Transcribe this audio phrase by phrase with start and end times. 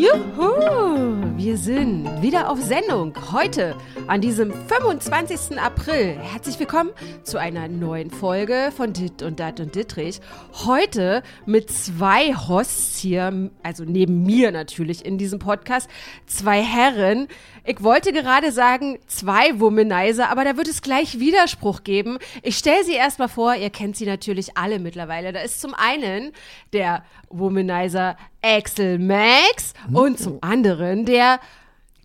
[0.00, 3.12] Juhu, wir sind wieder auf Sendung.
[3.32, 3.74] Heute
[4.10, 5.56] an diesem 25.
[5.60, 6.18] April.
[6.20, 6.90] Herzlich willkommen
[7.22, 10.20] zu einer neuen Folge von Dit und Dat und Dittrich.
[10.66, 15.88] Heute mit zwei Hosts hier, also neben mir natürlich in diesem Podcast,
[16.26, 17.28] zwei Herren.
[17.64, 22.18] Ich wollte gerade sagen zwei Womanizer, aber da wird es gleich Widerspruch geben.
[22.42, 25.32] Ich stelle sie erstmal vor, ihr kennt sie natürlich alle mittlerweile.
[25.32, 26.32] Da ist zum einen
[26.72, 31.38] der Womanizer Axel Max und zum anderen der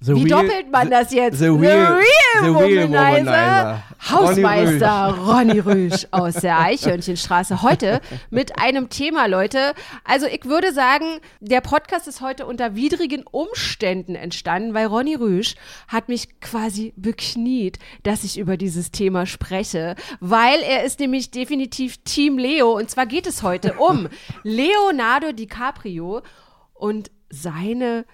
[0.06, 1.40] The Wie real- doppelt man das jetzt?
[1.40, 2.00] The real,
[2.44, 3.84] the real Womanizer.
[4.08, 7.64] Hausmeister Ronny Rüsch aus der Eichhörnchenstraße.
[7.64, 9.74] Heute mit einem Thema, Leute.
[10.04, 11.06] Also ich würde sagen,
[11.40, 15.56] der Podcast ist heute unter widrigen Umständen entstanden, weil Ronny Rüsch
[15.88, 21.98] hat mich quasi bekniet, dass ich über dieses Thema spreche, weil er ist nämlich definitiv
[22.04, 22.74] Team Leo.
[22.78, 24.08] Und zwar geht es heute um
[24.44, 26.22] Leonardo DiCaprio
[26.76, 28.06] und seine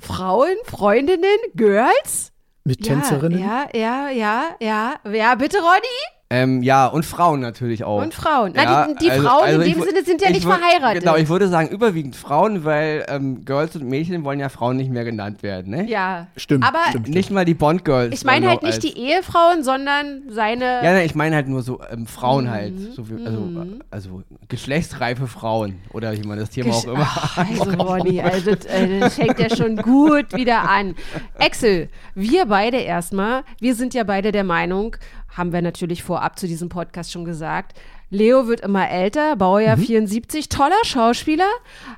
[0.00, 2.32] Frauen, Freundinnen, Girls?
[2.64, 3.38] Mit Tänzerinnen?
[3.38, 4.94] Ja, ja, ja, ja.
[5.10, 6.19] Ja, bitte, Ronny?
[6.32, 8.00] Ähm, ja, und Frauen natürlich auch.
[8.00, 8.52] Und Frauen.
[8.54, 11.02] Na, Ja, die, die also- Frauen also in dem Sinne sind ja ich nicht verheiratet.
[11.02, 14.92] Genau, ich würde sagen überwiegend Frauen, weil ähm, Girls und Mädchen wollen ja Frauen nicht
[14.92, 15.88] mehr genannt werden, ne?
[15.88, 16.28] ja.
[16.36, 17.08] Stimmt, Aber stimmt.
[17.08, 18.14] Nicht mal die Bond-Girls.
[18.14, 20.64] ich meine halt auch nicht die Ehefrauen, sondern seine.
[20.84, 22.50] Ja, nein, ich meine halt nur so ähm, Frauen Mhm.
[22.50, 22.74] halt.
[22.94, 25.80] So wie, also, äh, also geschlechtsreife Frauen.
[25.92, 27.08] Oder wie man das Thema auch Gesch- immer.
[27.12, 30.94] Ach, also Ronny, also äh, das fängt ja schon gut wieder an.
[31.40, 34.96] Axel, wir beide erstmal, wir sind ja beide der Meinung,
[35.30, 37.78] haben wir natürlich vorab zu diesem Podcast schon gesagt,
[38.12, 41.48] Leo wird immer älter, Baujahr 74, toller Schauspieler,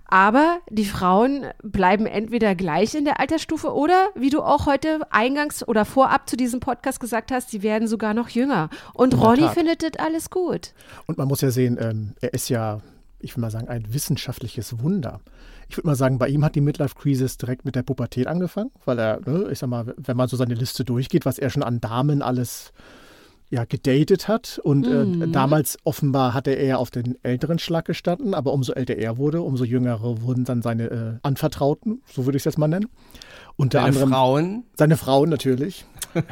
[0.04, 5.66] aber die Frauen bleiben entweder gleich in der Altersstufe oder, wie du auch heute eingangs
[5.66, 8.68] oder vorab zu diesem Podcast gesagt hast, sie werden sogar noch jünger.
[8.92, 10.74] Und Ronny findet das alles gut.
[11.06, 12.80] Und man muss ja sehen, ähm, er ist ja,
[13.18, 15.20] ich will mal sagen, ein wissenschaftliches Wunder.
[15.70, 18.98] Ich würde mal sagen, bei ihm hat die Midlife-Crisis direkt mit der Pubertät angefangen, weil
[18.98, 21.80] er, ne, ich sag mal, wenn man so seine Liste durchgeht, was er schon an
[21.80, 22.74] Damen alles
[23.52, 24.58] ja, gedatet hat.
[24.64, 29.18] Und äh, damals offenbar hatte er auf den älteren Schlag gestanden, aber umso älter er
[29.18, 32.88] wurde, umso jüngere wurden dann seine äh, Anvertrauten, so würde ich es jetzt mal nennen.
[33.56, 34.64] Unter Deine anderem Frauen.
[34.76, 35.84] seine Frauen natürlich.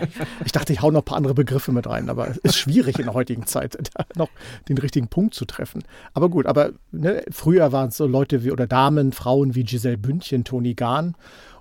[0.44, 2.98] Ich dachte, ich hau noch ein paar andere Begriffe mit rein, aber es ist schwierig
[2.98, 4.28] in der heutigen Zeit, da noch
[4.68, 5.84] den richtigen Punkt zu treffen.
[6.12, 9.96] Aber gut, aber ne, früher waren es so Leute wie oder Damen, Frauen wie Giselle
[9.96, 11.14] Bündchen, Toni Gahn.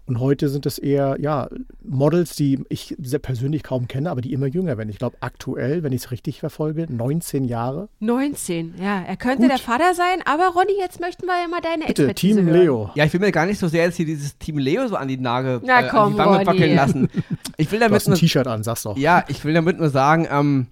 [0.09, 1.49] Und heute sind es eher ja,
[1.83, 4.89] Models, die ich sehr persönlich kaum kenne, aber die immer jünger werden.
[4.89, 7.89] Ich glaube, aktuell, wenn ich es richtig verfolge, 19 Jahre.
[7.99, 9.03] 19, ja.
[9.03, 9.51] Er könnte Gut.
[9.51, 12.59] der Vater sein, aber Ronny, jetzt möchten wir ja mal deine Bitte, Expertise Team hören.
[12.59, 12.89] Leo.
[12.95, 15.07] Ja, ich will mir gar nicht so sehr jetzt hier dieses Team Leo so an
[15.07, 16.45] die Nagel Na äh, komm, an die Wange Ronny.
[16.47, 17.09] wackeln lassen.
[17.57, 18.97] Ich will Du damit hast ein nur T-Shirt an, sag's doch.
[18.97, 20.65] Ja, ich will damit nur sagen, ähm,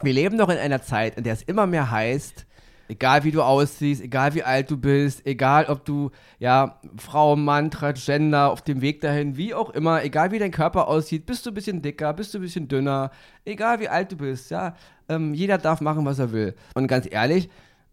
[0.00, 2.46] wir leben doch in einer Zeit, in der es immer mehr heißt,
[2.88, 7.70] egal wie du aussiehst, egal wie alt du bist, egal ob du, ja, Frau, Mann,
[7.70, 11.50] Transgender, auf dem Weg dahin, wie auch immer, egal wie dein Körper aussieht, bist du
[11.50, 13.10] ein bisschen dicker, bist du ein bisschen dünner,
[13.44, 14.74] egal wie alt du bist, ja,
[15.08, 16.54] ähm, jeder darf machen, was er will.
[16.74, 17.48] Und ganz ehrlich,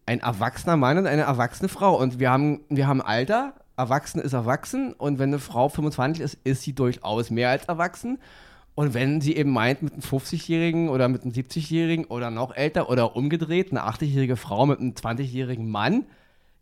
[0.06, 1.96] ein erwachsener Mann und eine erwachsene Frau.
[1.96, 6.38] Und wir haben, wir haben Alter, erwachsen ist erwachsen und wenn eine Frau 25 ist,
[6.44, 8.20] ist sie durchaus mehr als erwachsen.
[8.74, 12.90] Und wenn sie eben meint, mit einem 50-Jährigen oder mit einem 70-Jährigen oder noch älter
[12.90, 16.06] oder umgedreht, eine 80-jährige Frau mit einem 20-jährigen Mann,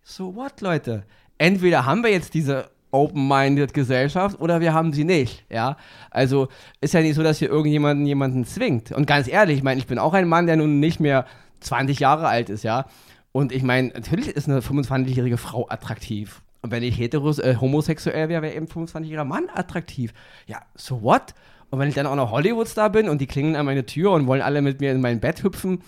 [0.03, 1.03] so what, Leute?
[1.37, 5.77] Entweder haben wir jetzt diese open-minded Gesellschaft oder wir haben sie nicht, ja.
[6.09, 6.47] Also
[6.81, 8.91] ist ja nicht so, dass hier irgendjemanden jemanden zwingt.
[8.91, 11.25] Und ganz ehrlich, ich meine, ich bin auch ein Mann, der nun nicht mehr
[11.59, 12.85] 20 Jahre alt ist, ja.
[13.31, 16.41] Und ich meine, natürlich ist eine 25-jährige Frau attraktiv.
[16.61, 20.13] Und wenn ich heteros, äh, homosexuell wäre, wäre eben ein 25-jähriger Mann attraktiv.
[20.47, 21.35] Ja, so what?
[21.71, 24.27] Und wenn ich dann auch noch Hollywood-Star bin und die klingeln an meine Tür und
[24.27, 25.81] wollen alle mit mir in mein Bett hüpfen,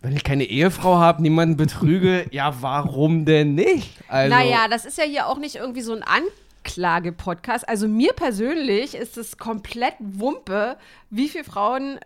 [0.00, 3.98] wenn ich keine Ehefrau habe, niemanden betrüge, ja, warum denn nicht?
[4.08, 7.68] Also, Naja, das ist ja hier auch nicht irgendwie so ein Anklage-Podcast.
[7.68, 10.76] Also mir persönlich ist es komplett Wumpe,
[11.10, 12.00] wie viele Frauen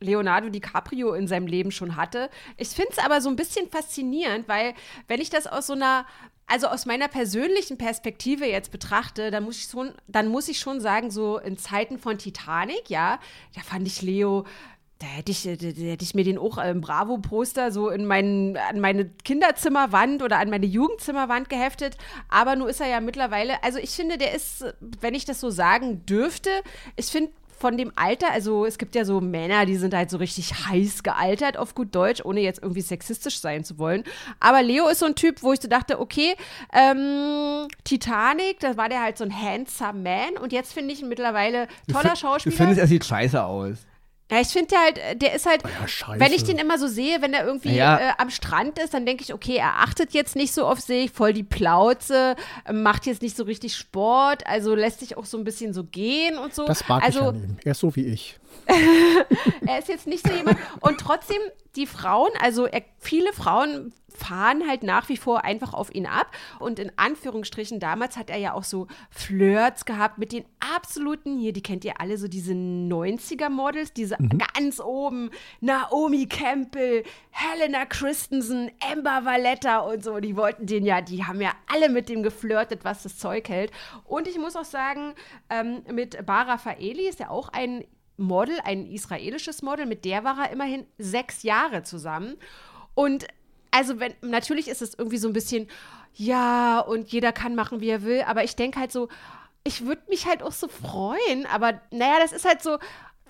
[0.00, 2.28] Leonardo DiCaprio in seinem Leben schon hatte.
[2.56, 4.74] Ich finde es aber so ein bisschen faszinierend, weil
[5.08, 6.04] wenn ich das aus so einer,
[6.46, 10.80] also aus meiner persönlichen Perspektive jetzt betrachte, dann muss ich schon, dann muss ich schon
[10.80, 13.18] sagen, so in Zeiten von Titanic, ja,
[13.54, 14.44] da fand ich Leo
[15.04, 18.80] da hätte ich, da, hätte ich mir den auch im Bravo-Poster so in mein, an
[18.80, 21.98] meine Kinderzimmerwand oder an meine Jugendzimmerwand geheftet.
[22.28, 24.64] Aber nun ist er ja mittlerweile, also ich finde, der ist,
[25.00, 26.50] wenn ich das so sagen dürfte,
[26.96, 30.18] ich finde von dem Alter, also es gibt ja so Männer, die sind halt so
[30.18, 34.04] richtig heiß gealtert, auf gut Deutsch, ohne jetzt irgendwie sexistisch sein zu wollen.
[34.40, 36.34] Aber Leo ist so ein Typ, wo ich so dachte, okay,
[36.72, 41.08] ähm, Titanic, da war der halt so ein handsome Man und jetzt finde ich ihn
[41.08, 42.52] mittlerweile toller Schauspieler.
[42.52, 43.78] Du findest, er sieht scheiße aus.
[44.30, 46.18] Ja, ich finde halt, äh, der ist halt, Ja, scheiße.
[46.18, 47.98] wenn ich den immer so sehe, wenn er irgendwie Ja.
[47.98, 51.10] äh, am Strand ist, dann denke ich, okay, er achtet jetzt nicht so auf sich,
[51.10, 52.34] voll die Plauze,
[52.64, 55.84] äh, macht jetzt nicht so richtig Sport, also lässt sich auch so ein bisschen so
[55.84, 56.64] gehen und so.
[56.64, 57.56] Das mag also, ich an ihm.
[57.64, 58.38] Er ist so wie ich.
[59.66, 60.58] er ist jetzt nicht so jemand.
[60.80, 61.40] Und trotzdem,
[61.76, 66.30] die Frauen, also er, viele Frauen fahren halt nach wie vor einfach auf ihn ab.
[66.58, 71.52] Und in Anführungsstrichen, damals hat er ja auch so Flirts gehabt mit den absoluten, hier,
[71.52, 74.16] die kennt ihr alle, so diese 90er-Models, diese
[74.54, 75.30] ganz oben,
[75.60, 80.20] Naomi Campbell, Helena Christensen, Amber Valletta und so.
[80.20, 83.72] Die wollten den ja, die haben ja alle mit dem geflirtet, was das Zeug hält.
[84.04, 85.14] Und ich muss auch sagen,
[85.50, 87.84] ähm, mit Bara Faeli ist ja auch ein
[88.16, 92.36] Model, ein israelisches Model, mit der war er immerhin sechs Jahre zusammen.
[92.94, 93.26] Und
[93.70, 95.68] also, wenn, natürlich ist es irgendwie so ein bisschen,
[96.14, 99.08] ja, und jeder kann machen, wie er will, aber ich denke halt so,
[99.64, 102.78] ich würde mich halt auch so freuen, aber naja, das ist halt so,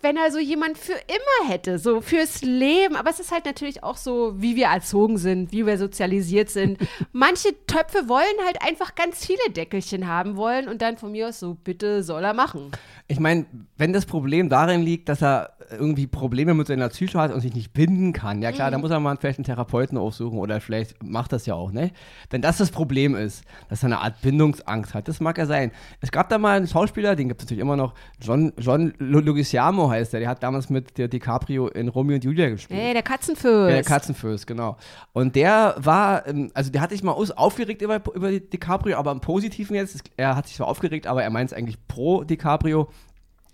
[0.02, 2.96] wenn er so jemand für immer hätte, so fürs Leben.
[2.96, 6.78] Aber es ist halt natürlich auch so, wie wir erzogen sind, wie wir sozialisiert sind.
[7.12, 11.40] Manche Töpfe wollen halt einfach ganz viele Deckelchen haben wollen und dann von mir aus
[11.40, 12.70] so, bitte soll er machen.
[13.08, 13.46] Ich meine,
[13.76, 17.54] wenn das Problem darin liegt, dass er irgendwie Probleme mit seiner Psyche hat und sich
[17.54, 21.02] nicht binden kann, ja klar, dann muss er mal vielleicht einen Therapeuten aufsuchen oder vielleicht
[21.02, 21.90] macht das ja auch, ne?
[22.30, 25.70] Wenn das das Problem ist, dass er eine Art Bindungsangst hat, das mag ja sein.
[26.00, 29.90] Es gab da mal einen Schauspieler, den gibt es natürlich immer noch, John, John Luciano
[29.90, 32.80] heißt der, der hat damals mit der DiCaprio in Romeo und Julia gespielt.
[32.80, 33.70] Ey, der Katzenfürst.
[33.70, 34.76] Ja, der Katzenfürst, genau.
[35.12, 39.12] Und der war, ähm, also der hat sich mal aus, aufgeregt über, über DiCaprio, aber
[39.12, 40.02] im Positiven jetzt.
[40.16, 42.88] Er hat sich zwar aufgeregt, aber er meint es eigentlich pro DiCaprio.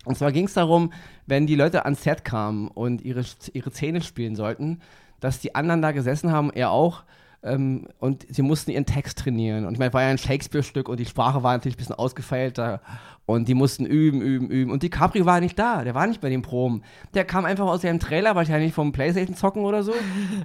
[0.05, 0.93] Und zwar ging es darum,
[1.27, 4.81] wenn die Leute ans Set kamen und ihre, ihre Zähne spielen sollten,
[5.21, 7.05] dass die anderen da gesessen haben, er auch,
[7.43, 9.67] ähm, und sie mussten ihren Text trainieren.
[9.67, 12.81] Und ich meine, war ja ein Shakespeare-Stück und die Sprache war natürlich ein bisschen ausgefeilter
[13.27, 14.71] und die mussten üben, üben, üben.
[14.71, 16.83] Und DiCaprio war nicht da, der war nicht bei den Proben.
[17.15, 19.93] Der kam einfach aus seinem Trailer, wahrscheinlich vom Playstation zocken oder so,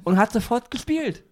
[0.04, 1.24] und hat sofort gespielt.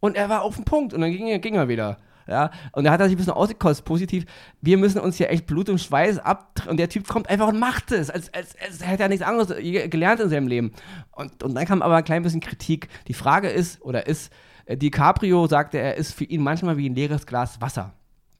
[0.00, 1.98] Und er war auf dem Punkt und dann ging ging er wieder.
[2.26, 4.24] Ja, und da hat er sich ein bisschen ausgekostet, positiv.
[4.60, 6.62] Wir müssen uns hier echt Blut und Schweiß ab.
[6.68, 9.48] Und der Typ kommt einfach und macht es, als, als, als hätte er nichts anderes
[9.48, 10.72] gelernt in seinem Leben.
[11.12, 12.88] Und, und dann kam aber ein klein bisschen Kritik.
[13.08, 14.32] Die Frage ist, oder ist,
[14.66, 17.92] äh, DiCaprio sagte, er ist für ihn manchmal wie ein leeres Glas Wasser.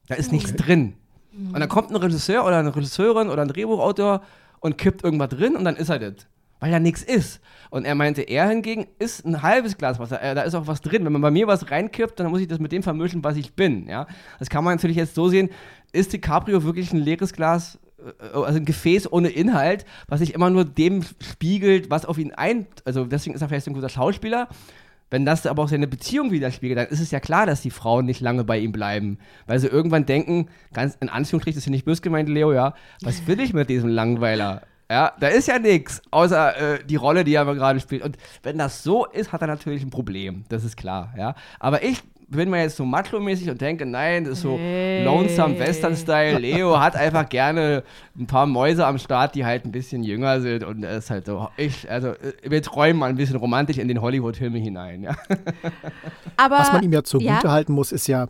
[0.07, 0.95] Da ist nichts drin.
[1.35, 4.21] Und dann kommt ein Regisseur oder eine Regisseurin oder ein Drehbuchautor
[4.61, 6.27] und kippt irgendwas drin und dann ist er das.
[6.65, 7.41] Weil da nichts ist.
[7.69, 10.19] Und er meinte, er hingegen ist ein halbes Glas Wasser.
[10.19, 11.05] Äh, da ist auch was drin.
[11.05, 13.53] Wenn man bei mir was reinkippt, dann muss ich das mit dem vermischen, was ich
[13.53, 13.87] bin.
[13.87, 14.07] Ja?
[14.39, 15.49] Das kann man natürlich jetzt so sehen.
[15.91, 20.49] Ist DiCaprio wirklich ein leeres Glas, äh, also ein Gefäß ohne Inhalt, was sich immer
[20.49, 22.65] nur dem spiegelt, was auf ihn ein.
[22.83, 24.47] Also deswegen ist er vielleicht ein guter Schauspieler.
[25.11, 28.07] Wenn das aber auch seine Beziehung widerspiegelt, dann ist es ja klar, dass die Frauen
[28.07, 29.19] nicht lange bei ihm bleiben.
[29.45, 32.73] Weil sie irgendwann denken, ganz in Anführungsstrichen, das ist ja nicht böse gemeint, Leo, ja,
[33.03, 34.63] was will ich mit diesem Langweiler?
[34.89, 38.03] Ja, da ist ja nichts, außer äh, die Rolle, die er aber gerade spielt.
[38.03, 40.45] Und wenn das so ist, hat er natürlich ein Problem.
[40.49, 41.33] Das ist klar, ja.
[41.59, 45.03] Aber ich bin mal jetzt so macho-mäßig und denke, nein, das ist so Hey.
[45.03, 46.39] Lonesome Western-Style.
[46.39, 47.83] Leo hat einfach gerne
[48.17, 50.63] ein paar Mäuse am Start, die halt ein bisschen jünger sind.
[50.63, 53.87] Und er ist halt so, ich, also, äh, wir träumen mal ein bisschen romantisch in
[53.87, 55.15] den Hollywood-Filme hinein, ja.
[56.37, 57.43] Aber, Was man ihm ja zugute ja?
[57.43, 58.27] halten muss, ist ja,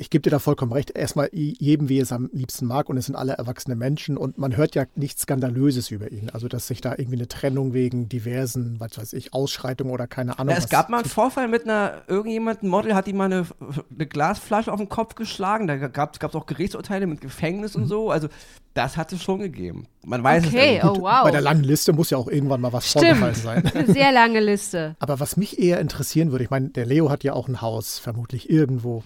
[0.00, 2.96] ich gebe dir da vollkommen recht, erstmal jedem, wie er es am liebsten mag und
[2.96, 6.30] es sind alle erwachsene Menschen und man hört ja nichts Skandalöses über ihn.
[6.30, 10.38] Also, dass sich da irgendwie eine Trennung wegen diversen, was weiß ich, Ausschreitungen oder keine
[10.38, 10.52] Ahnung.
[10.52, 13.26] Ja, es was- gab mal einen Vorfall mit einer, irgendjemand, ein Model hat ihm mal
[13.26, 13.46] eine,
[13.94, 15.66] eine Glasflasche auf den Kopf geschlagen.
[15.66, 18.10] Da gab es auch Gerichtsurteile mit Gefängnis und so.
[18.10, 18.28] Also,
[18.72, 19.86] das hat es schon gegeben.
[20.04, 20.98] Man weiß Okay, es nicht.
[20.98, 21.24] oh wow.
[21.24, 23.18] Bei der langen Liste muss ja auch irgendwann mal was Stimmt.
[23.18, 23.66] vorgefallen sein.
[23.74, 24.96] Eine sehr lange Liste.
[24.98, 27.98] Aber was mich eher interessieren würde, ich meine, der Leo hat ja auch ein Haus,
[27.98, 29.02] vermutlich irgendwo.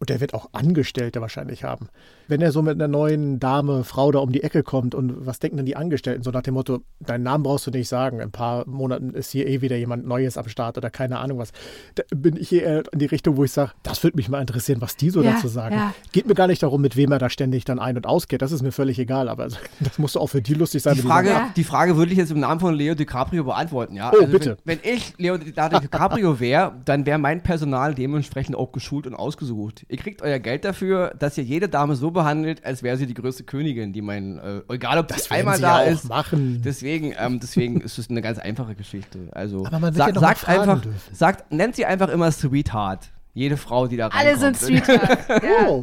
[0.00, 1.88] Und der wird auch Angestellte wahrscheinlich haben.
[2.28, 5.40] Wenn er so mit einer neuen Dame, Frau da um die Ecke kommt und was
[5.40, 6.22] denken denn die Angestellten?
[6.22, 8.18] So nach dem Motto, deinen Namen brauchst du nicht sagen.
[8.18, 11.38] In ein paar Monaten ist hier eh wieder jemand Neues am Start oder keine Ahnung
[11.38, 11.50] was.
[11.96, 14.80] Da bin ich eher in die Richtung, wo ich sage, das würde mich mal interessieren,
[14.80, 15.74] was die so Ja, dazu sagen.
[15.74, 15.92] ja.
[16.12, 18.40] Geht mir gar nicht darum, mit wem er da ständig dann ein- und ausgeht.
[18.40, 19.28] Das ist mir völlig egal.
[19.28, 19.48] Aber
[19.80, 20.94] das muss auch für die lustig sein.
[20.94, 21.50] Die Frage, Ja.
[21.56, 24.12] die Frage würde ich jetzt im Namen von Leo DiCaprio beantworten, ja.
[24.14, 24.58] Oh, bitte.
[24.64, 29.84] Wenn, wenn ich Leonardo DiCaprio wäre, dann wäre mein Personal dementsprechend auch geschult und ausgesucht.
[29.90, 33.14] Ihr kriegt euer Geld dafür, dass ihr jede Dame so behandelt, als wäre sie die
[33.14, 36.08] größte Königin, die mein, äh, egal ob Das einmal sie da ja auch ist.
[36.08, 36.60] machen.
[36.62, 39.28] Deswegen, ähm, deswegen ist es eine ganz einfache Geschichte.
[39.32, 41.14] Also Aber man wird sag- ja sagt einfach, dürfen.
[41.14, 43.08] sagt, nennt sie einfach immer Sweetheart.
[43.32, 44.56] Jede Frau, die da Alle reinkommt.
[44.58, 45.28] sind Sweetheart.
[45.42, 45.68] ja.
[45.68, 45.80] Oh,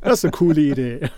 [0.00, 1.10] das ist eine coole Idee.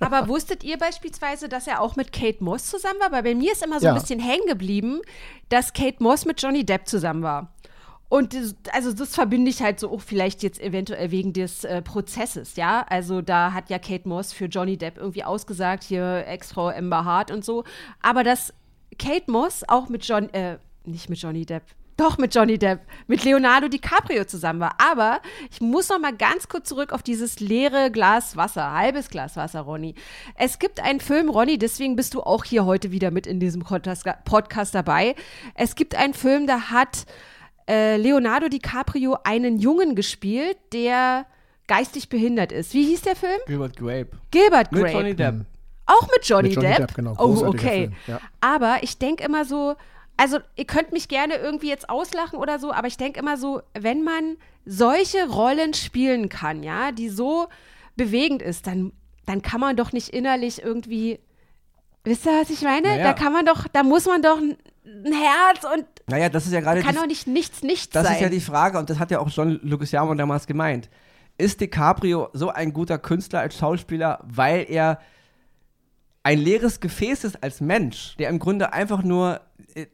[0.00, 3.12] Aber wusstet ihr beispielsweise, dass er auch mit Kate Moss zusammen war?
[3.12, 4.00] Weil bei mir ist immer so ein Ja.
[4.00, 5.00] bisschen hängen geblieben,
[5.50, 7.52] dass Kate Moss mit Johnny Depp zusammen war.
[8.08, 11.82] Und das, also das verbinde ich halt so auch vielleicht jetzt eventuell wegen des äh,
[11.82, 12.86] Prozesses, ja.
[12.88, 17.30] Also da hat ja Kate Moss für Johnny Depp irgendwie ausgesagt, hier Ex-Frau Amber Hart
[17.30, 17.64] und so.
[18.00, 18.54] Aber dass
[18.98, 21.64] Kate Moss auch mit John, äh, nicht mit Johnny Depp,
[21.96, 24.74] doch mit Johnny Depp, mit Leonardo DiCaprio zusammen war.
[24.78, 25.20] Aber
[25.50, 29.62] ich muss noch mal ganz kurz zurück auf dieses leere Glas Wasser, halbes Glas Wasser,
[29.62, 29.94] Ronny.
[30.36, 33.62] Es gibt einen Film, Ronny, deswegen bist du auch hier heute wieder mit in diesem
[33.62, 35.14] Podcast dabei.
[35.54, 37.06] Es gibt einen Film, da hat
[37.68, 41.26] äh, Leonardo DiCaprio einen Jungen gespielt, der
[41.66, 42.74] geistig behindert ist.
[42.74, 43.40] Wie hieß der Film?
[43.46, 44.08] Gilbert Grape.
[44.30, 44.84] Gilbert Grape.
[44.84, 45.34] Mit Johnny Depp.
[45.86, 46.78] Auch mit Johnny, Mit Johnny Depp?
[46.78, 47.14] Depp, genau.
[47.18, 47.88] Oh, okay.
[47.88, 48.20] Film, ja.
[48.40, 49.76] Aber ich denke immer so,
[50.16, 53.62] also ihr könnt mich gerne irgendwie jetzt auslachen oder so, aber ich denke immer so,
[53.78, 57.48] wenn man solche Rollen spielen kann, ja, die so
[57.96, 58.92] bewegend ist, dann,
[59.26, 61.20] dann kann man doch nicht innerlich irgendwie,
[62.04, 62.88] wisst ihr, was ich meine?
[62.88, 63.04] Naja.
[63.04, 64.38] Da kann man doch, da muss man doch
[64.86, 68.04] ein Herz und Naja, das ist ja gerade kann die doch nicht nichts, nichts Das
[68.04, 68.14] sein.
[68.14, 70.88] ist ja die Frage, und das hat ja auch John Leguizamo damals gemeint.
[71.38, 75.00] Ist DiCaprio so ein guter Künstler als Schauspieler, weil er
[76.22, 79.40] ein leeres Gefäß ist als Mensch, der im Grunde einfach nur,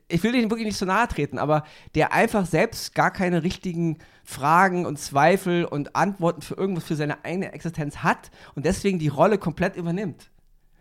[0.09, 3.99] ich will ihm wirklich nicht so nahe treten, aber der einfach selbst gar keine richtigen
[4.25, 9.09] Fragen und Zweifel und Antworten für irgendwas für seine eigene Existenz hat und deswegen die
[9.09, 10.31] Rolle komplett übernimmt.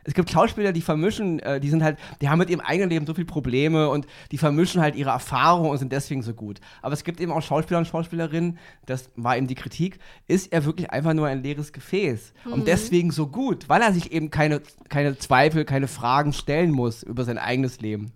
[0.03, 3.05] Es gibt Schauspieler, die vermischen, äh, die sind halt, die haben mit ihrem eigenen Leben
[3.05, 6.60] so viele Probleme und die vermischen halt ihre Erfahrungen und sind deswegen so gut.
[6.81, 10.65] Aber es gibt eben auch Schauspieler und Schauspielerinnen, das war eben die Kritik, ist er
[10.65, 14.62] wirklich einfach nur ein leeres Gefäß und deswegen so gut, weil er sich eben keine,
[14.89, 18.12] keine Zweifel, keine Fragen stellen muss über sein eigenes Leben.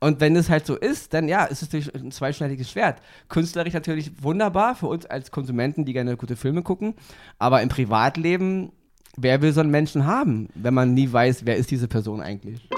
[0.00, 3.02] Und wenn es halt so ist, dann ja, ist es natürlich ein zweischneidiges Schwert.
[3.28, 6.94] Künstlerisch natürlich wunderbar für uns als Konsumenten, die gerne gute Filme gucken,
[7.38, 8.70] aber im Privatleben
[9.20, 12.68] wer will so einen Menschen haben, wenn man nie weiß, wer ist diese Person eigentlich?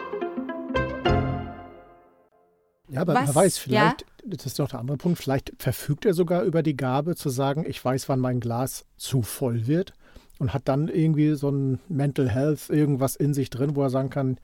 [2.89, 3.29] Ja, aber Was?
[3.29, 6.77] wer weiß, vielleicht, das ist doch der andere Punkt, vielleicht verfügt er sogar über die
[6.77, 9.93] Gabe zu sagen, ich weiß, wann mein Glas zu voll wird
[10.39, 14.11] und hat dann irgendwie so ein Mental Health, irgendwas in sich drin, wo er sagen
[14.11, 14.39] kann,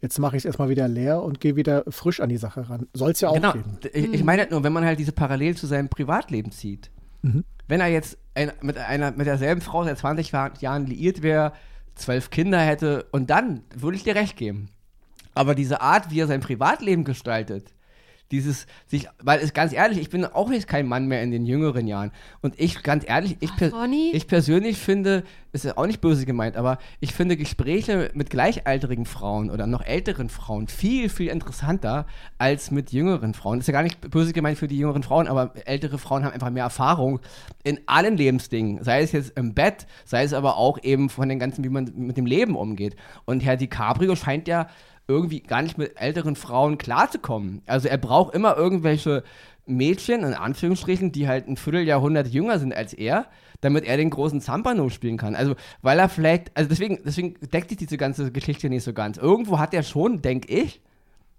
[0.00, 2.86] jetzt mache ich es erstmal wieder leer und gehe wieder frisch an die Sache ran.
[2.94, 3.52] Soll es ja auch genau.
[3.52, 3.78] geben.
[3.92, 6.90] Ich, ich meine halt nur, wenn man halt diese Parallel zu seinem Privatleben zieht.
[7.20, 7.44] Mhm.
[7.70, 11.52] Wenn er jetzt ein, mit, einer, mit derselben Frau seit 20 Jahr- Jahren liiert wäre,
[11.94, 14.70] zwölf Kinder hätte und dann würde ich dir recht geben.
[15.34, 17.72] Aber diese Art, wie er sein Privatleben gestaltet,
[18.30, 21.46] dieses sich, weil es ganz ehrlich, ich bin auch jetzt kein Mann mehr in den
[21.46, 22.12] jüngeren Jahren.
[22.40, 23.72] Und ich, ganz ehrlich, ich, per,
[24.12, 29.04] ich persönlich finde, ist ja auch nicht böse gemeint, aber ich finde Gespräche mit gleichaltrigen
[29.04, 32.06] Frauen oder noch älteren Frauen viel, viel interessanter
[32.38, 33.58] als mit jüngeren Frauen.
[33.58, 36.32] Das ist ja gar nicht böse gemeint für die jüngeren Frauen, aber ältere Frauen haben
[36.32, 37.20] einfach mehr Erfahrung
[37.64, 38.84] in allen Lebensdingen.
[38.84, 41.90] Sei es jetzt im Bett, sei es aber auch eben von den ganzen, wie man
[41.96, 42.94] mit dem Leben umgeht.
[43.24, 44.68] Und Herr DiCaprio scheint ja
[45.10, 47.62] irgendwie gar nicht mit älteren Frauen klarzukommen.
[47.66, 49.24] Also er braucht immer irgendwelche
[49.66, 53.26] Mädchen, in Anführungsstrichen, die halt ein Vierteljahrhundert jünger sind als er,
[53.60, 55.34] damit er den großen Zampano spielen kann.
[55.34, 59.18] Also, weil er vielleicht, also deswegen, deswegen deckt sich diese ganze Geschichte nicht so ganz.
[59.18, 60.80] Irgendwo hat er schon, denke ich,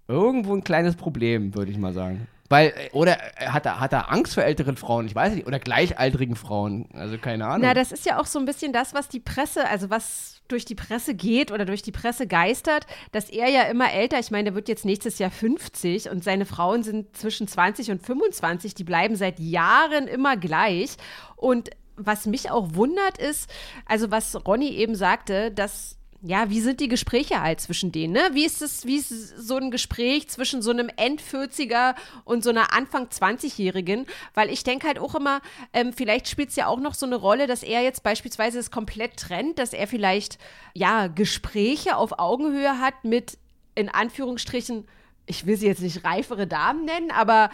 [0.08, 2.26] irgendwo ein kleines Problem, würde ich mal sagen.
[2.48, 5.06] Weil, äh, oder äh, hat er, hat er Angst vor älteren Frauen?
[5.06, 5.46] Ich weiß nicht.
[5.46, 6.88] Oder gleichaltrigen Frauen.
[6.92, 7.62] Also keine Ahnung.
[7.62, 10.64] Na, das ist ja auch so ein bisschen das, was die Presse, also was durch
[10.64, 14.44] die Presse geht oder durch die Presse geistert, dass er ja immer älter, ich meine,
[14.44, 18.84] der wird jetzt nächstes Jahr 50 und seine Frauen sind zwischen 20 und 25, die
[18.84, 20.96] bleiben seit Jahren immer gleich.
[21.36, 23.50] Und was mich auch wundert ist,
[23.86, 28.30] also was Ronny eben sagte, dass ja, wie sind die Gespräche halt zwischen denen, ne?
[28.32, 32.72] Wie ist es, wie ist so ein Gespräch zwischen so einem End-40er und so einer
[32.72, 34.06] Anfang 20-Jährigen?
[34.32, 35.40] Weil ich denke halt auch immer,
[35.72, 38.70] ähm, vielleicht spielt es ja auch noch so eine Rolle, dass er jetzt beispielsweise es
[38.70, 40.38] komplett trennt, dass er vielleicht,
[40.74, 43.36] ja, Gespräche auf Augenhöhe hat mit,
[43.74, 44.86] in Anführungsstrichen,
[45.26, 47.50] ich will sie jetzt nicht reifere Damen nennen, aber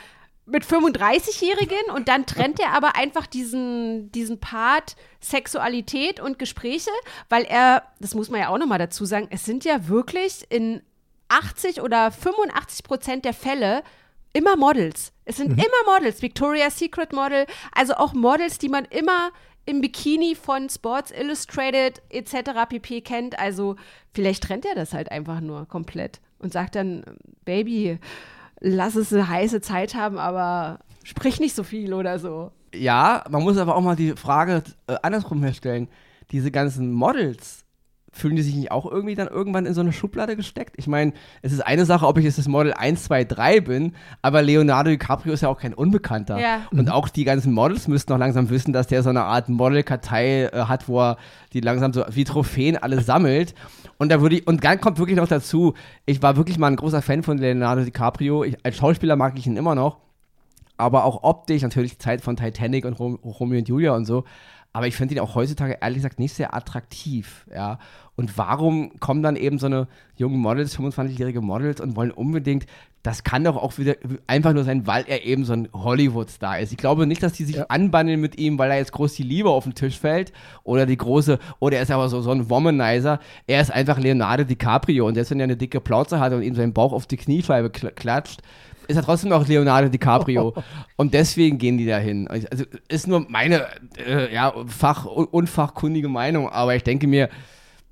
[0.50, 6.90] mit 35-Jährigen und dann trennt er aber einfach diesen, diesen Part Sexualität und Gespräche,
[7.28, 10.82] weil er, das muss man ja auch nochmal dazu sagen, es sind ja wirklich in
[11.28, 13.82] 80 oder 85 Prozent der Fälle
[14.32, 15.12] immer Models.
[15.24, 19.30] Es sind immer Models, Victoria's Secret Model, also auch Models, die man immer
[19.66, 22.50] im Bikini von Sports Illustrated etc.
[22.68, 23.02] pp.
[23.02, 23.38] kennt.
[23.38, 23.76] Also
[24.14, 27.04] vielleicht trennt er das halt einfach nur komplett und sagt dann,
[27.44, 27.98] Baby,
[28.60, 32.52] lass es eine heiße Zeit haben, aber sprich nicht so viel oder so.
[32.74, 35.88] Ja, man muss aber auch mal die Frage äh, andersrum herstellen.
[36.30, 37.64] Diese ganzen Models,
[38.12, 40.74] fühlen die sich nicht auch irgendwie dann irgendwann in so eine Schublade gesteckt?
[40.76, 41.12] Ich meine,
[41.42, 44.90] es ist eine Sache, ob ich jetzt das Model 1, 2, 3 bin, aber Leonardo
[44.90, 46.40] DiCaprio ist ja auch kein Unbekannter.
[46.40, 46.62] Ja.
[46.70, 50.44] Und auch die ganzen Models müssten noch langsam wissen, dass der so eine Art Modelkartei
[50.44, 51.16] äh, hat, wo er
[51.52, 53.54] die langsam so wie Trophäen alle sammelt.
[53.98, 55.74] Und da würde ich, und dann kommt wirklich noch dazu,
[56.06, 58.44] ich war wirklich mal ein großer Fan von Leonardo DiCaprio.
[58.44, 59.98] Ich, als Schauspieler mag ich ihn immer noch
[60.78, 64.24] aber auch optisch, natürlich die Zeit von Titanic und Rom Romeo und Julia und so.
[64.72, 67.78] Aber ich finde ihn auch heutzutage ehrlich gesagt nicht sehr attraktiv, ja.
[68.16, 72.66] Und warum kommen dann eben so eine jungen Models, 25-jährige Models und wollen unbedingt,
[73.04, 73.94] das kann doch auch wieder
[74.26, 76.72] einfach nur sein, weil er eben so ein Hollywood-Star ist.
[76.72, 77.66] Ich glaube nicht, dass die sich ja.
[77.68, 80.32] anbandeln mit ihm, weil er jetzt groß die Liebe auf den Tisch fällt
[80.64, 83.20] oder die große, oder er ist aber so, so ein Womanizer.
[83.46, 86.54] Er ist einfach Leonardo DiCaprio und selbst wenn er eine dicke Plauze hat und ihm
[86.54, 88.42] seinen Bauch auf die Kniescheibe klatscht,
[88.88, 90.54] ist er trotzdem noch Leonardo DiCaprio.
[90.96, 92.26] und deswegen gehen die dahin.
[92.26, 93.66] Also ist nur meine
[94.04, 97.28] äh, ja, fach- unfachkundige Meinung, aber ich denke mir,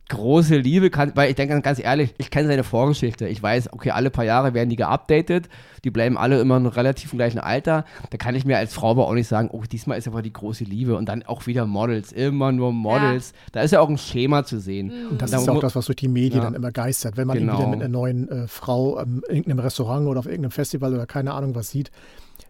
[0.09, 3.27] große Liebe kann, weil ich denke ganz ehrlich, ich kenne seine Vorgeschichte.
[3.27, 5.49] Ich weiß, okay, alle paar Jahre werden die geupdatet.
[5.85, 7.85] Die bleiben alle immer noch relativ im gleichen Alter.
[8.11, 10.33] Da kann ich mir als Frau aber auch nicht sagen, oh, diesmal ist aber die
[10.33, 13.33] große Liebe und dann auch wieder Models, immer nur Models.
[13.33, 13.39] Ja.
[13.53, 14.89] Da ist ja auch ein Schema zu sehen.
[14.89, 15.09] Mhm.
[15.11, 16.45] Und das ist auch das, was durch die Medien ja.
[16.45, 17.17] dann immer geistert.
[17.17, 17.55] Wenn man genau.
[17.55, 21.07] ihn wieder mit einer neuen äh, Frau in irgendeinem Restaurant oder auf irgendeinem Festival oder
[21.07, 21.91] keine Ahnung was sieht,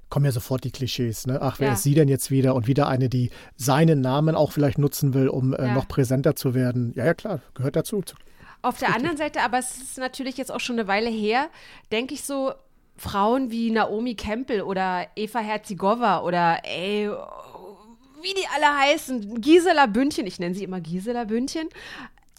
[0.08, 1.26] kommen ja sofort die Klischees.
[1.26, 1.40] Ne?
[1.42, 1.74] Ach, wer ja.
[1.74, 2.54] ist sie denn jetzt wieder?
[2.54, 5.74] Und wieder eine, die seinen Namen auch vielleicht nutzen will, um äh, ja.
[5.74, 6.92] noch präsenter zu werden.
[6.94, 8.02] Ja, ja, klar, gehört dazu.
[8.62, 11.48] Auf der anderen Seite, aber es ist natürlich jetzt auch schon eine Weile her,
[11.92, 12.52] denke ich so,
[12.96, 17.10] Frauen wie Naomi Campbell oder Eva Herzigova oder ey,
[18.22, 21.68] wie die alle heißen, Gisela Bündchen, ich nenne sie immer Gisela Bündchen,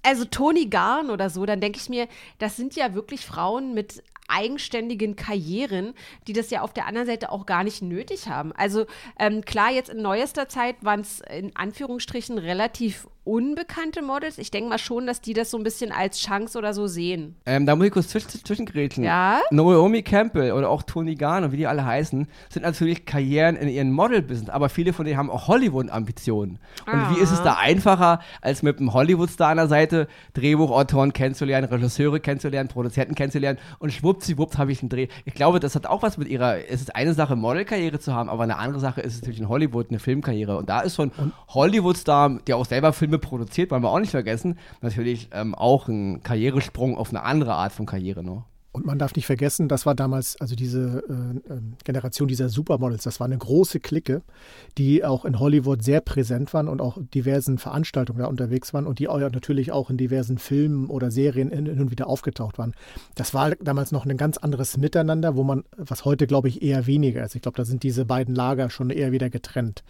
[0.04, 2.08] also Toni Garn oder so, dann denke ich mir,
[2.40, 5.94] das sind ja wirklich Frauen mit eigenständigen Karrieren,
[6.28, 8.52] die das ja auf der anderen Seite auch gar nicht nötig haben.
[8.54, 8.86] Also
[9.20, 14.38] ähm, klar, jetzt in neuester Zeit waren es in Anführungsstrichen relativ unbekannte Models.
[14.38, 17.36] Ich denke mal schon, dass die das so ein bisschen als Chance oder so sehen.
[17.46, 19.04] Ähm, da muss ich kurz zwisch zwischengrätschen.
[19.04, 19.42] Ja?
[19.52, 23.92] Naomi Campbell oder auch Tony Garner, wie die alle heißen, sind natürlich Karrieren in ihrem
[23.92, 26.60] Model-Business, aber viele von denen haben auch Hollywood-Ambitionen.
[26.86, 27.14] Und ah.
[27.14, 32.22] wie ist es da einfacher, als mit einem Hollywood-Star an der Seite Drehbuchautoren kennenzulernen, Regisseure
[32.22, 35.08] kennenzulernen, Produzenten kennenzulernen und schwuppsiwupps habe ich einen Dreh.
[35.26, 38.30] Ich glaube, das hat auch was mit ihrer, es ist eine Sache, Model-Karriere zu haben,
[38.30, 40.58] aber eine andere Sache ist es natürlich in Hollywood eine Filmkarriere.
[40.58, 41.12] Und da ist ein
[41.50, 44.58] Hollywood-Star, der auch selber Filme produziert, wollen wir auch nicht vergessen.
[44.82, 48.46] Natürlich ähm, auch ein Karrieresprung auf eine andere Art von Karriere noch.
[48.78, 53.04] Und man darf nicht vergessen, das war damals, also diese äh, ähm, Generation dieser Supermodels,
[53.04, 54.22] das war eine große Clique,
[54.78, 59.00] die auch in Hollywood sehr präsent waren und auch diversen Veranstaltungen da unterwegs waren und
[59.00, 62.74] die auch, natürlich auch in diversen Filmen oder Serien hin und wieder aufgetaucht waren.
[63.16, 66.86] Das war damals noch ein ganz anderes Miteinander, wo man, was heute glaube ich eher
[66.86, 67.36] weniger ist.
[67.36, 69.84] Ich glaube, da sind diese beiden Lager schon eher wieder getrennt.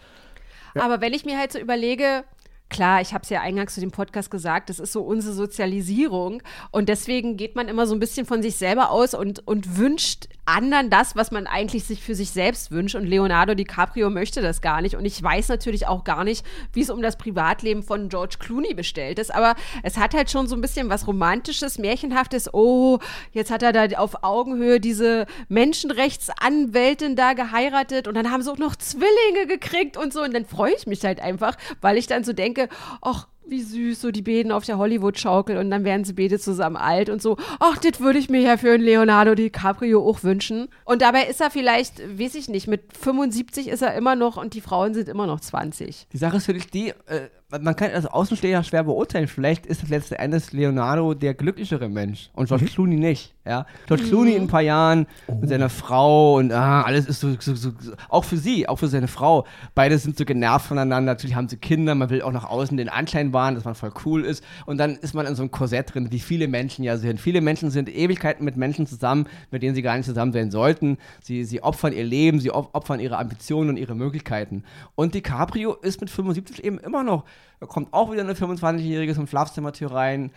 [0.74, 0.82] Ja.
[0.82, 2.24] Aber wenn ich mir halt so überlege,
[2.70, 6.42] Klar, ich habe es ja eingangs zu dem Podcast gesagt, das ist so unsere Sozialisierung.
[6.70, 10.28] Und deswegen geht man immer so ein bisschen von sich selber aus und, und wünscht
[10.44, 12.94] anderen das, was man eigentlich sich für sich selbst wünscht.
[12.94, 14.96] Und Leonardo DiCaprio möchte das gar nicht.
[14.96, 18.74] Und ich weiß natürlich auch gar nicht, wie es um das Privatleben von George Clooney
[18.74, 22.98] bestellt ist, aber es hat halt schon so ein bisschen was romantisches, märchenhaftes, oh,
[23.32, 28.08] jetzt hat er da auf Augenhöhe diese Menschenrechtsanwältin da geheiratet.
[28.08, 30.22] Und dann haben sie auch noch Zwillinge gekriegt und so.
[30.22, 33.62] Und dann freue ich mich halt einfach, weil ich dann so denke, denke, ach, wie
[33.62, 37.22] süß, so die Beden auf der Hollywood-Schaukel und dann werden sie beide zusammen alt und
[37.22, 37.36] so.
[37.60, 40.68] Ach, das würde ich mir ja für einen Leonardo DiCaprio auch wünschen.
[40.84, 44.54] Und dabei ist er vielleicht, weiß ich nicht, mit 75 ist er immer noch und
[44.54, 46.08] die Frauen sind immer noch 20.
[46.12, 49.28] Die Sache ist für dich die, äh, man kann als Außensteher schwer beurteilen.
[49.28, 52.68] Vielleicht ist letzten Endes Leonardo der glücklichere Mensch und George mhm.
[52.68, 53.34] Clooney nicht.
[53.48, 53.66] Ja?
[53.86, 54.04] George.
[54.04, 55.36] Clooney in ein paar Jahren oh.
[55.36, 58.76] mit seiner Frau und ah, alles ist so, so, so, so, auch für sie, auch
[58.76, 59.46] für seine Frau.
[59.74, 61.12] Beide sind so genervt voneinander.
[61.12, 61.94] Natürlich haben sie Kinder.
[61.94, 64.44] Man will auch nach außen den Anschein wahren, dass man voll cool ist.
[64.66, 67.20] Und dann ist man in so einem Korsett drin, wie viele Menschen ja sind.
[67.20, 70.98] Viele Menschen sind Ewigkeiten mit Menschen zusammen, mit denen sie gar nicht zusammen sein sollten.
[71.22, 74.64] Sie, sie opfern ihr Leben, sie opfern ihre Ambitionen und ihre Möglichkeiten.
[74.94, 77.24] Und DiCaprio ist mit 75 eben immer noch
[77.60, 80.30] da kommt auch wieder eine 25-Jährige zum Schlafzimmertür rein.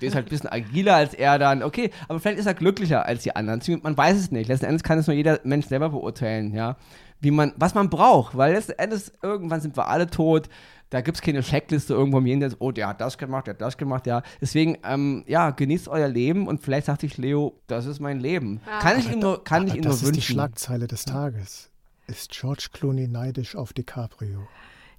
[0.00, 1.64] Die ist halt ein bisschen agiler als er dann.
[1.64, 3.62] Okay, aber vielleicht ist er glücklicher als die anderen.
[3.82, 4.48] Man weiß es nicht.
[4.48, 6.76] Letzten Endes kann es nur jeder Mensch selber beurteilen, ja.
[7.20, 10.48] Wie man, was man braucht, weil letzten Endes irgendwann sind wir alle tot.
[10.90, 13.60] Da gibt es keine Checkliste irgendwo im Jenseits, oh, der hat das gemacht, der hat
[13.60, 14.22] das gemacht, ja.
[14.40, 18.60] Deswegen, ähm, ja, genießt euer Leben und vielleicht sagt sich Leo, das ist mein Leben.
[18.66, 18.78] Ja.
[18.78, 20.06] Kann ich ihm nur, kann ich ihm nur wünschen.
[20.06, 21.70] Das ist die Schlagzeile des Tages.
[22.06, 24.46] Ist George Clooney neidisch auf DiCaprio?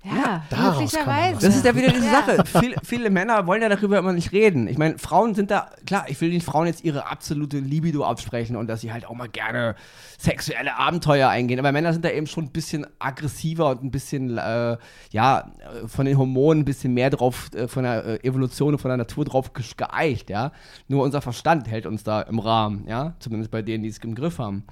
[0.03, 1.45] Ja, ja möglicherweise.
[1.45, 2.23] Das ist ja wieder diese ja.
[2.25, 2.43] Sache.
[2.45, 4.67] Viele, viele, Männer wollen ja darüber immer nicht reden.
[4.67, 8.55] Ich meine, Frauen sind da, klar, ich will den Frauen jetzt ihre absolute Libido absprechen
[8.55, 9.75] und dass sie halt auch mal gerne
[10.17, 11.59] sexuelle Abenteuer eingehen.
[11.59, 14.77] Aber Männer sind da eben schon ein bisschen aggressiver und ein bisschen, äh,
[15.12, 15.51] ja,
[15.88, 18.97] von den Hormonen ein bisschen mehr drauf, äh, von der äh, Evolution und von der
[18.97, 20.53] Natur drauf geeicht, ja.
[20.88, 23.15] Nur unser Verstand hält uns da im Rahmen, ja.
[23.19, 24.63] Zumindest bei denen, die es im Griff haben.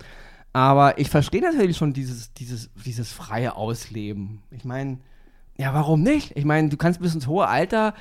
[0.54, 4.42] Aber ich verstehe natürlich schon dieses, dieses, dieses freie Ausleben.
[4.52, 5.00] Ich meine,
[5.58, 6.36] ja, warum nicht?
[6.36, 7.94] Ich meine, du kannst bis ins hohe Alter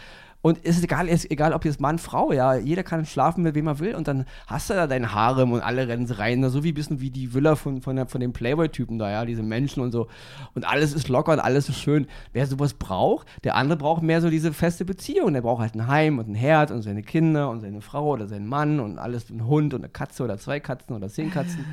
[0.46, 3.66] Und ist egal, ist egal, ob jetzt Mann, Frau, ja, jeder kann schlafen, mit wem
[3.66, 6.70] er will und dann hast du da dein Harem und alle rennen rein, so wie
[6.70, 9.90] ein bisschen wie die Villa von, von, von den Playboy-Typen da, ja, diese Menschen und
[9.90, 10.06] so.
[10.54, 12.06] Und alles ist locker und alles ist schön.
[12.32, 15.32] Wer sowas braucht, der andere braucht mehr so diese feste Beziehung.
[15.32, 18.28] Der braucht halt ein Heim und ein Herd und seine Kinder und seine Frau oder
[18.28, 21.64] seinen Mann und alles, ein Hund und eine Katze oder zwei Katzen oder zehn Katzen.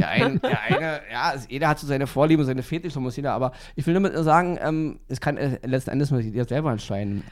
[0.00, 3.52] Der eine, der eine, ja, jeder hat so seine Vorlieben, seine Fetische, muss jeder, aber
[3.76, 7.22] ich will nur sagen, ähm, es kann äh, letzten Endes muss jeder selber entscheiden.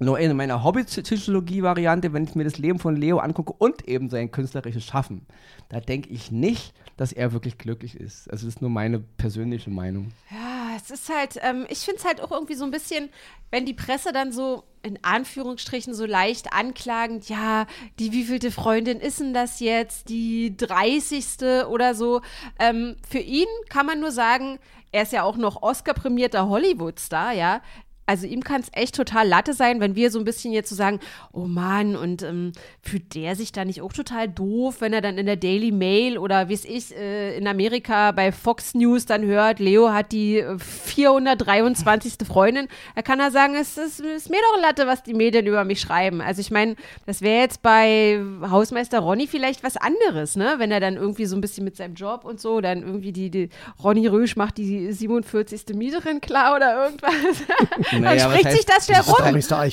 [0.00, 4.30] Nur in meiner Hobby-Psychologie-Variante, wenn ich mir das Leben von Leo angucke und eben sein
[4.30, 5.24] künstlerisches Schaffen,
[5.68, 8.30] da denke ich nicht, dass er wirklich glücklich ist.
[8.30, 10.12] Also das ist nur meine persönliche Meinung.
[10.30, 13.08] Ja, es ist halt, ähm, ich finde es halt auch irgendwie so ein bisschen,
[13.50, 17.66] wenn die Presse dann so in Anführungsstrichen so leicht anklagend, ja,
[17.98, 20.08] die wievielte Freundin ist denn das jetzt?
[20.08, 21.66] Die 30.
[21.68, 22.20] oder so.
[22.58, 24.58] Ähm, für ihn kann man nur sagen,
[24.92, 27.62] er ist ja auch noch Oscar-prämierter Hollywood-Star, ja
[28.06, 30.74] also ihm kann es echt total Latte sein, wenn wir so ein bisschen jetzt so
[30.74, 31.00] sagen,
[31.32, 35.16] oh Mann, und ähm, fühlt der sich da nicht auch total doof, wenn er dann
[35.16, 39.24] in der Daily Mail oder wie es ich äh, in Amerika bei Fox News dann
[39.24, 42.20] hört, Leo hat die 423.
[42.20, 45.46] Äh, Freundin, da kann er sagen, es ist, ist mir doch Latte, was die Medien
[45.46, 46.20] über mich schreiben.
[46.20, 50.54] Also ich meine, das wäre jetzt bei Hausmeister Ronny vielleicht was anderes, ne?
[50.58, 53.30] Wenn er dann irgendwie so ein bisschen mit seinem Job und so, dann irgendwie die,
[53.30, 53.48] die
[53.82, 55.74] Ronny Rösch macht die 47.
[55.74, 57.14] Mieterin klar oder irgendwas.
[58.02, 59.16] Naja, dann spricht sich das schnell rum.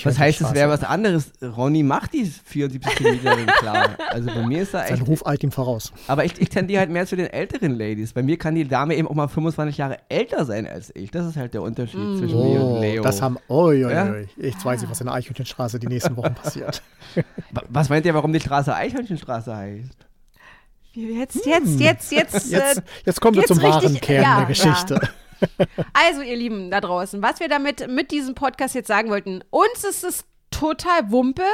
[0.03, 1.31] Was heißt, es wäre was anderes?
[1.41, 3.89] Ronny macht die 74 Milliarden klar.
[4.09, 4.97] Also bei mir ist da echt.
[4.97, 5.91] Sein Ruf eilt ihm voraus.
[6.07, 8.13] Aber ich, ich tendiere halt mehr zu den älteren Ladies.
[8.13, 11.11] Bei mir kann die Dame eben auch mal 25 Jahre älter sein als ich.
[11.11, 12.17] Das ist halt der Unterschied mm.
[12.17, 13.03] zwischen oh, mir und oh, Leo.
[13.03, 13.37] Das haben.
[13.47, 14.13] Oi, oi, ja?
[14.37, 16.81] Ich weiß nicht, was in der Eichhörnchenstraße die nächsten Wochen passiert.
[17.69, 20.07] was meint ihr, warum die Straße Eichhörnchenstraße heißt?
[20.93, 22.51] Jetzt, jetzt, jetzt, jetzt.
[22.51, 24.99] Jetzt, äh, jetzt kommen wir zum wahren Kern ja, der Geschichte.
[25.01, 25.09] Ja.
[25.93, 29.83] Also, ihr Lieben da draußen, was wir damit mit diesem Podcast jetzt sagen wollten, uns
[29.83, 31.45] ist es total Wumpe,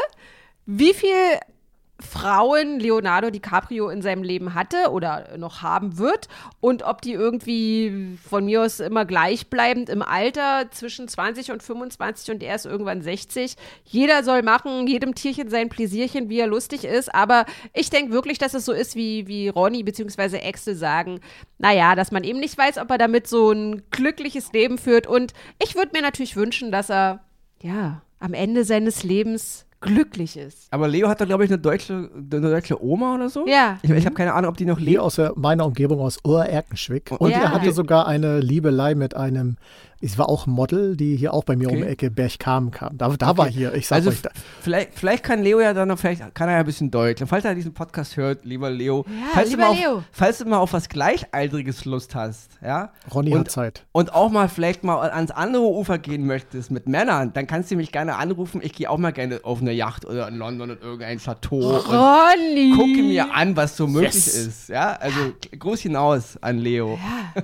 [0.66, 1.40] wie viel
[2.00, 6.28] Frauen Leonardo DiCaprio in seinem Leben hatte oder noch haben wird
[6.60, 12.32] und ob die irgendwie von mir aus immer gleichbleibend im Alter zwischen 20 und 25
[12.36, 13.56] und er ist irgendwann 60.
[13.84, 18.38] Jeder soll machen, jedem Tierchen sein Pläsierchen, wie er lustig ist, aber ich denke wirklich,
[18.38, 20.48] dass es so ist, wie, wie Ronny bzw.
[20.48, 21.20] Axel sagen,
[21.58, 25.34] naja, dass man eben nicht weiß, ob er damit so ein glückliches Leben führt und
[25.64, 27.22] ich würde mir natürlich wünschen, dass er,
[27.62, 30.68] ja, am Ende seines Lebens glücklich ist.
[30.72, 33.48] Aber Leo hat da, glaube ich, eine deutsche, eine deutsche Oma oder so.
[33.48, 33.80] Ja.
[33.82, 35.00] Ich, ich habe keine Ahnung, ob die noch lebt.
[35.00, 37.12] aus meiner Umgebung aus Ohr-Erkenschwick.
[37.20, 37.40] Und ja.
[37.40, 39.58] er hatte sogar eine Liebelei mit einem
[40.00, 41.76] ich war auch Model, die hier auch bei mir okay.
[41.78, 42.98] um die Ecke Berchtesgaden kam.
[42.98, 43.38] Da, da okay.
[43.38, 44.22] war hier, ich sag also euch.
[44.22, 44.30] Da.
[44.62, 47.22] Vielleicht, vielleicht kann Leo ja dann noch, vielleicht kann er ja ein bisschen Deutsch.
[47.22, 49.92] Und falls er diesen Podcast hört, lieber Leo, ja, falls, lieber du Leo.
[49.98, 52.92] Auf, falls du mal auf was Gleichaltriges Lust hast, ja.
[53.14, 53.86] Ronny und, hat Zeit.
[53.92, 57.76] Und auch mal vielleicht mal ans andere Ufer gehen möchtest mit Männern, dann kannst du
[57.76, 58.62] mich gerne anrufen.
[58.64, 61.78] Ich gehe auch mal gerne auf eine Yacht oder in London in irgendein Chateau.
[61.78, 62.72] Ronny!
[62.72, 64.36] Und gucke mir an, was so möglich yes.
[64.36, 64.70] ist.
[64.70, 65.20] Ja, also
[65.58, 67.00] groß hinaus an Leo.
[67.34, 67.42] Ja.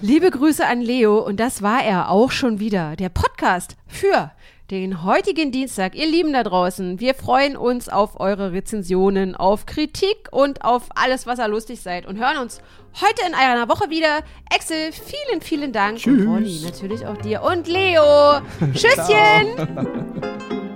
[0.00, 4.32] Liebe Grüße an Leo und das war er auch schon schon wieder der Podcast für
[4.72, 5.94] den heutigen Dienstag.
[5.94, 11.26] Ihr Lieben da draußen, wir freuen uns auf eure Rezensionen, auf Kritik und auf alles,
[11.26, 12.60] was ihr lustig seid und hören uns
[13.00, 14.24] heute in einer Woche wieder.
[14.52, 15.98] Axel, vielen, vielen Dank.
[15.98, 16.22] Tschüss.
[16.22, 17.42] Und Ronny, natürlich auch dir.
[17.42, 18.40] Und Leo.
[18.74, 20.60] Tschüsschen.